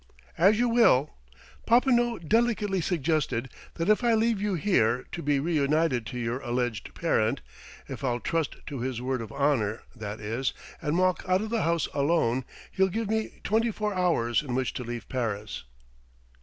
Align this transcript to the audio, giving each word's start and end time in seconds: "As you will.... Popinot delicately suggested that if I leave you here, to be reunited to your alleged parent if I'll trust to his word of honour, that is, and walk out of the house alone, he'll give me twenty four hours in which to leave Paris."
"As 0.35 0.57
you 0.57 0.67
will.... 0.67 1.13
Popinot 1.67 2.27
delicately 2.27 2.81
suggested 2.81 3.51
that 3.75 3.87
if 3.87 4.03
I 4.03 4.15
leave 4.15 4.41
you 4.41 4.55
here, 4.55 5.05
to 5.11 5.21
be 5.21 5.39
reunited 5.39 6.07
to 6.07 6.17
your 6.17 6.39
alleged 6.39 6.95
parent 6.95 7.41
if 7.87 8.03
I'll 8.03 8.19
trust 8.19 8.55
to 8.65 8.79
his 8.79 8.99
word 8.99 9.21
of 9.21 9.31
honour, 9.31 9.83
that 9.95 10.19
is, 10.19 10.53
and 10.81 10.97
walk 10.97 11.23
out 11.27 11.41
of 11.41 11.51
the 11.51 11.61
house 11.61 11.87
alone, 11.93 12.45
he'll 12.71 12.87
give 12.87 13.11
me 13.11 13.41
twenty 13.43 13.69
four 13.69 13.93
hours 13.93 14.41
in 14.41 14.55
which 14.55 14.73
to 14.73 14.83
leave 14.83 15.07
Paris." 15.07 15.65